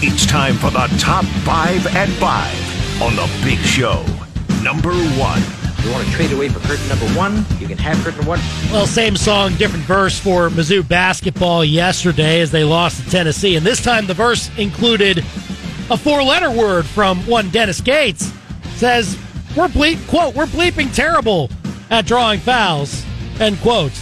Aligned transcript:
It's 0.00 0.26
time 0.26 0.54
for 0.54 0.70
the 0.70 0.86
top 1.00 1.24
five 1.42 1.84
at 1.88 2.08
five 2.20 3.02
on 3.02 3.16
the 3.16 3.28
big 3.44 3.58
show. 3.58 4.04
Number 4.62 4.92
one. 5.18 5.42
You 5.82 5.90
want 5.90 6.06
to 6.06 6.12
trade 6.12 6.30
away 6.30 6.48
for 6.50 6.60
curtain 6.60 6.86
number 6.88 7.06
one? 7.18 7.44
You 7.58 7.66
can 7.66 7.78
have 7.78 7.96
curtain 8.04 8.24
one. 8.24 8.38
Well, 8.70 8.86
same 8.86 9.16
song, 9.16 9.56
different 9.56 9.84
verse 9.86 10.16
for 10.16 10.50
Mizzou 10.50 10.86
basketball 10.86 11.64
yesterday 11.64 12.40
as 12.40 12.52
they 12.52 12.62
lost 12.62 13.02
to 13.02 13.10
Tennessee. 13.10 13.56
And 13.56 13.66
this 13.66 13.82
time 13.82 14.06
the 14.06 14.14
verse 14.14 14.56
included 14.56 15.18
a 15.90 15.96
four 15.96 16.22
letter 16.22 16.52
word 16.52 16.86
from 16.86 17.18
one 17.26 17.50
Dennis 17.50 17.80
Gates. 17.80 18.32
Says, 18.76 19.18
we're 19.56 19.66
bleep, 19.66 20.06
quote, 20.06 20.36
we're 20.36 20.46
bleeping 20.46 20.94
terrible 20.94 21.50
at 21.90 22.06
drawing 22.06 22.38
fouls, 22.38 23.04
end 23.40 23.58
quote. 23.62 24.00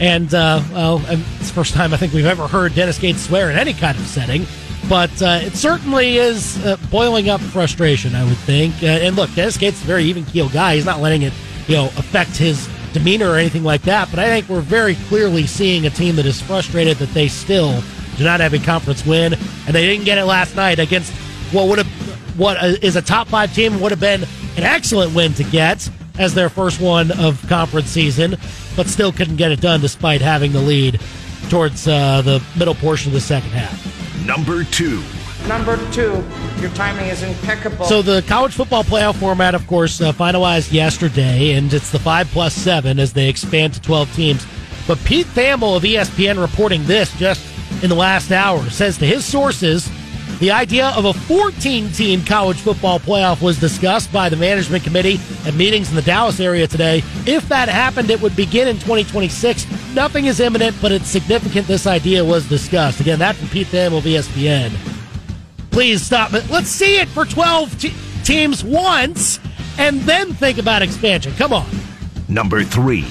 And, 0.00 0.34
uh, 0.34 0.60
well, 0.72 1.04
it's 1.06 1.48
the 1.48 1.54
first 1.54 1.72
time 1.72 1.94
I 1.94 1.98
think 1.98 2.12
we've 2.12 2.26
ever 2.26 2.48
heard 2.48 2.74
Dennis 2.74 2.98
Gates 2.98 3.20
swear 3.20 3.48
in 3.48 3.56
any 3.56 3.74
kind 3.74 3.96
of 3.96 4.06
setting. 4.08 4.44
But 4.88 5.20
uh, 5.20 5.40
it 5.42 5.54
certainly 5.54 6.18
is 6.18 6.64
uh, 6.64 6.76
boiling 6.90 7.28
up 7.28 7.40
frustration, 7.40 8.14
I 8.14 8.24
would 8.24 8.36
think. 8.38 8.82
Uh, 8.82 8.86
and 8.86 9.16
look, 9.16 9.34
Dennis 9.34 9.56
Gates 9.56 9.78
is 9.78 9.82
a 9.82 9.86
very 9.86 10.04
even 10.04 10.24
keel 10.24 10.48
guy. 10.48 10.76
He's 10.76 10.84
not 10.84 11.00
letting 11.00 11.22
it, 11.22 11.32
you 11.66 11.74
know, 11.74 11.86
affect 11.96 12.36
his 12.36 12.68
demeanor 12.92 13.30
or 13.30 13.36
anything 13.36 13.64
like 13.64 13.82
that. 13.82 14.08
But 14.10 14.20
I 14.20 14.28
think 14.28 14.48
we're 14.48 14.60
very 14.60 14.94
clearly 15.08 15.46
seeing 15.46 15.86
a 15.86 15.90
team 15.90 16.16
that 16.16 16.26
is 16.26 16.40
frustrated 16.40 16.98
that 16.98 17.10
they 17.10 17.28
still 17.28 17.82
do 18.16 18.24
not 18.24 18.40
have 18.40 18.54
a 18.54 18.58
conference 18.58 19.04
win, 19.04 19.34
and 19.34 19.74
they 19.74 19.84
didn't 19.86 20.04
get 20.04 20.18
it 20.18 20.24
last 20.24 20.56
night 20.56 20.78
against 20.78 21.12
what 21.52 21.68
would 21.68 21.78
have 21.78 22.38
what 22.38 22.62
is 22.82 22.96
a 22.96 23.02
top 23.02 23.28
five 23.28 23.54
team 23.54 23.80
would 23.80 23.90
have 23.90 24.00
been 24.00 24.22
an 24.56 24.62
excellent 24.62 25.14
win 25.14 25.32
to 25.34 25.44
get 25.44 25.88
as 26.18 26.34
their 26.34 26.48
first 26.48 26.80
one 26.80 27.10
of 27.12 27.42
conference 27.48 27.88
season, 27.88 28.36
but 28.76 28.86
still 28.86 29.12
couldn't 29.12 29.36
get 29.36 29.52
it 29.52 29.60
done 29.60 29.80
despite 29.80 30.20
having 30.20 30.52
the 30.52 30.60
lead 30.60 31.00
towards 31.48 31.86
uh, 31.88 32.22
the 32.22 32.42
middle 32.58 32.74
portion 32.74 33.10
of 33.10 33.14
the 33.14 33.20
second 33.20 33.50
half. 33.50 33.95
Number 34.26 34.64
two. 34.64 35.04
Number 35.46 35.76
two, 35.92 36.24
your 36.58 36.70
timing 36.70 37.06
is 37.06 37.22
impeccable. 37.22 37.84
So 37.84 38.02
the 38.02 38.22
college 38.26 38.54
football 38.54 38.82
playoff 38.82 39.14
format, 39.20 39.54
of 39.54 39.64
course, 39.68 40.00
uh, 40.00 40.12
finalized 40.12 40.72
yesterday, 40.72 41.52
and 41.52 41.72
it's 41.72 41.92
the 41.92 42.00
five 42.00 42.26
plus 42.28 42.52
seven 42.52 42.98
as 42.98 43.12
they 43.12 43.28
expand 43.28 43.74
to 43.74 43.80
twelve 43.80 44.12
teams. 44.14 44.44
But 44.88 44.98
Pete 45.04 45.26
Thamel 45.28 45.76
of 45.76 45.84
ESPN 45.84 46.40
reporting 46.40 46.84
this 46.86 47.16
just 47.18 47.40
in 47.84 47.88
the 47.88 47.94
last 47.94 48.32
hour 48.32 48.68
says 48.70 48.98
to 48.98 49.06
his 49.06 49.24
sources, 49.24 49.88
the 50.40 50.50
idea 50.50 50.88
of 50.96 51.04
a 51.04 51.12
14 51.12 51.90
team 51.92 52.24
college 52.24 52.58
football 52.58 52.98
playoff 52.98 53.40
was 53.40 53.58
discussed 53.58 54.12
by 54.12 54.28
the 54.28 54.36
management 54.36 54.84
committee 54.84 55.18
at 55.46 55.54
meetings 55.54 55.88
in 55.88 55.96
the 55.96 56.02
Dallas 56.02 56.40
area 56.40 56.66
today. 56.66 56.98
If 57.26 57.48
that 57.48 57.68
happened, 57.68 58.10
it 58.10 58.20
would 58.20 58.36
begin 58.36 58.68
in 58.68 58.76
2026. 58.76 59.66
Nothing 59.96 60.26
is 60.26 60.40
imminent, 60.40 60.76
but 60.82 60.92
it's 60.92 61.08
significant 61.08 61.66
this 61.66 61.86
idea 61.86 62.22
was 62.22 62.46
discussed. 62.46 63.00
Again, 63.00 63.18
that 63.20 63.34
from 63.34 63.48
Pete 63.48 63.68
Thamel 63.68 63.96
of 63.96 64.04
ESPN. 64.04 64.70
Please 65.70 66.02
stop 66.02 66.34
it. 66.34 66.50
Let's 66.50 66.68
see 66.68 66.98
it 66.98 67.08
for 67.08 67.24
12 67.24 67.80
te- 67.80 67.94
teams 68.22 68.62
once 68.62 69.40
and 69.78 70.02
then 70.02 70.34
think 70.34 70.58
about 70.58 70.82
expansion. 70.82 71.32
Come 71.36 71.54
on. 71.54 71.66
Number 72.28 72.62
three. 72.62 73.06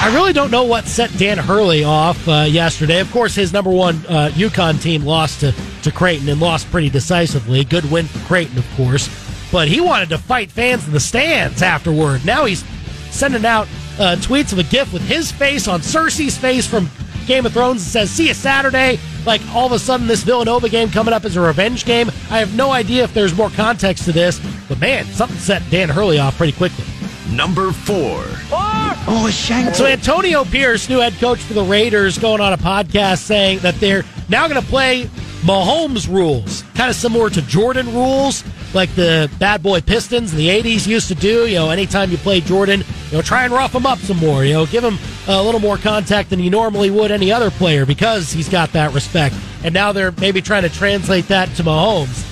I 0.00 0.12
really 0.14 0.32
don't 0.32 0.52
know 0.52 0.62
what 0.62 0.84
set 0.84 1.10
Dan 1.18 1.38
Hurley 1.38 1.82
off 1.82 2.28
uh, 2.28 2.46
yesterday. 2.48 3.00
Of 3.00 3.10
course, 3.10 3.34
his 3.34 3.52
number 3.52 3.70
one 3.70 3.96
uh, 4.08 4.30
UConn 4.34 4.80
team 4.80 5.02
lost 5.02 5.40
to, 5.40 5.52
to 5.82 5.90
Creighton 5.90 6.28
and 6.28 6.40
lost 6.40 6.70
pretty 6.70 6.90
decisively. 6.90 7.64
Good 7.64 7.90
win 7.90 8.06
for 8.06 8.24
Creighton, 8.28 8.56
of 8.56 8.70
course. 8.76 9.08
But 9.50 9.66
he 9.66 9.80
wanted 9.80 10.10
to 10.10 10.18
fight 10.18 10.52
fans 10.52 10.86
in 10.86 10.92
the 10.92 11.00
stands 11.00 11.60
afterward. 11.60 12.24
Now 12.24 12.44
he's 12.44 12.64
sending 13.10 13.44
out 13.44 13.66
uh, 13.98 14.16
tweets 14.16 14.52
of 14.52 14.58
a 14.58 14.62
GIF 14.62 14.92
with 14.92 15.02
his 15.02 15.30
face 15.32 15.68
on 15.68 15.80
Cersei's 15.80 16.36
face 16.36 16.66
from 16.66 16.88
Game 17.26 17.44
of 17.44 17.52
Thrones 17.52 17.82
and 17.82 17.90
says, 17.90 18.10
See 18.10 18.28
you 18.28 18.34
Saturday. 18.34 18.98
Like 19.26 19.42
all 19.54 19.66
of 19.66 19.72
a 19.72 19.78
sudden, 19.78 20.06
this 20.06 20.22
Villanova 20.22 20.68
game 20.68 20.90
coming 20.90 21.12
up 21.12 21.24
is 21.24 21.36
a 21.36 21.40
revenge 21.40 21.84
game. 21.84 22.08
I 22.30 22.38
have 22.38 22.56
no 22.56 22.70
idea 22.72 23.04
if 23.04 23.12
there's 23.12 23.36
more 23.36 23.50
context 23.50 24.04
to 24.04 24.12
this, 24.12 24.40
but 24.68 24.80
man, 24.80 25.04
something 25.06 25.38
set 25.38 25.62
Dan 25.70 25.88
Hurley 25.88 26.18
off 26.18 26.36
pretty 26.38 26.52
quickly. 26.52 26.84
Number 27.30 27.72
four. 27.72 28.22
four. 28.22 28.58
oh, 28.60 29.30
Shank. 29.30 29.74
So 29.74 29.84
Antonio 29.84 30.44
Pierce, 30.44 30.88
new 30.88 30.98
head 30.98 31.12
coach 31.14 31.40
for 31.40 31.52
the 31.52 31.62
Raiders, 31.62 32.16
going 32.16 32.40
on 32.40 32.54
a 32.54 32.56
podcast 32.56 33.18
saying 33.18 33.58
that 33.58 33.74
they're 33.74 34.04
now 34.30 34.48
going 34.48 34.60
to 34.60 34.66
play 34.66 35.04
Mahomes 35.42 36.08
rules, 36.08 36.62
kind 36.74 36.88
of 36.88 36.96
similar 36.96 37.28
to 37.30 37.42
Jordan 37.42 37.92
rules, 37.92 38.42
like 38.74 38.92
the 38.94 39.30
bad 39.38 39.62
boy 39.62 39.82
Pistons 39.82 40.32
in 40.32 40.38
the 40.38 40.48
'80s 40.48 40.86
used 40.86 41.08
to 41.08 41.14
do. 41.14 41.46
You 41.46 41.56
know, 41.56 41.70
anytime 41.70 42.10
you 42.10 42.16
play 42.16 42.40
Jordan, 42.40 42.82
you 43.10 43.16
know, 43.16 43.22
try 43.22 43.44
and 43.44 43.52
rough 43.52 43.74
him 43.74 43.86
up 43.86 43.98
some 43.98 44.18
more. 44.18 44.44
You 44.44 44.54
know, 44.54 44.66
give 44.66 44.84
him 44.84 44.98
a 45.26 45.42
little 45.42 45.60
more 45.60 45.78
contact 45.78 46.30
than 46.30 46.40
you 46.40 46.50
normally 46.50 46.90
would 46.90 47.10
any 47.10 47.32
other 47.32 47.50
player 47.50 47.86
because 47.86 48.30
he's 48.30 48.48
got 48.48 48.72
that 48.72 48.92
respect. 48.92 49.34
And 49.64 49.72
now 49.72 49.92
they're 49.92 50.12
maybe 50.12 50.42
trying 50.42 50.62
to 50.62 50.68
translate 50.68 51.26
that 51.28 51.48
to 51.56 51.62
Mahomes. 51.62 52.26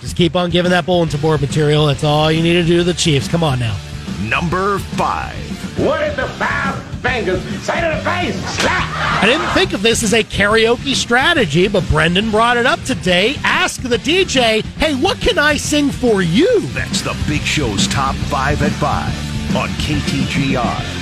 Just 0.00 0.16
keep 0.16 0.36
on 0.36 0.50
giving 0.50 0.70
that 0.70 0.84
bulletin 0.84 1.20
board 1.20 1.40
material. 1.40 1.86
That's 1.86 2.04
all 2.04 2.30
you 2.30 2.42
need 2.42 2.54
to 2.54 2.64
do 2.64 2.78
to 2.78 2.84
the 2.84 2.94
Chiefs. 2.94 3.26
Come 3.26 3.42
on 3.42 3.58
now. 3.58 3.76
Number 4.20 4.78
five. 4.78 5.38
What 5.78 6.00
did 6.00 6.16
the 6.16 6.28
five 6.28 6.84
fingers 7.00 7.42
say 7.62 7.80
to 7.80 7.96
the 7.96 8.04
face? 8.04 8.36
Slap! 8.56 9.22
I 9.22 9.26
didn't 9.26 9.48
think 9.54 9.72
of 9.72 9.80
this 9.80 10.02
as 10.02 10.12
a 10.12 10.22
karaoke 10.22 10.94
strategy, 10.94 11.66
but 11.68 11.88
Brendan 11.88 12.30
brought 12.30 12.58
it 12.58 12.66
up 12.66 12.82
today. 12.82 13.36
Ask 13.42 13.80
the 13.80 13.96
DJ, 13.96 14.62
hey, 14.76 14.94
what 14.94 15.18
can 15.20 15.38
I 15.38 15.56
sing 15.56 15.90
for 15.90 16.20
you? 16.20 16.60
That's 16.68 17.00
the 17.00 17.16
Big 17.26 17.40
Show's 17.40 17.88
top 17.88 18.14
five 18.14 18.62
at 18.62 18.72
five 18.72 19.31
on 19.54 19.68
KTGR. 19.78 21.01